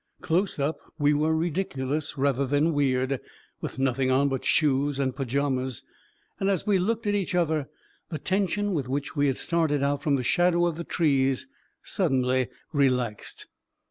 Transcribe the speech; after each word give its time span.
Close 0.21 0.57
up, 0.57 0.79
we 0.97 1.13
were 1.13 1.35
ridiculous 1.35 2.17
rather 2.17 2.47
than 2.47 2.73
weird, 2.73 3.19
with 3.61 3.77
nothing 3.77 4.09
on 4.09 4.29
but 4.29 4.43
shoes 4.43 4.97
and 4.97 5.15
pajamas; 5.15 5.83
and, 6.39 6.49
as 6.49 6.65
we 6.65 6.79
looked 6.79 7.05
at 7.05 7.13
each 7.13 7.35
other, 7.35 7.69
the 8.09 8.17
tension 8.17 8.73
with 8.73 8.89
which 8.89 9.15
we 9.15 9.27
had 9.27 9.37
started 9.37 9.83
out 9.83 10.01
from 10.01 10.15
the 10.15 10.23
shadow 10.23 10.65
of 10.65 10.75
the 10.75 10.83
trees 10.83 11.45
suddenly 11.83 12.47
relaxed. 12.73 13.45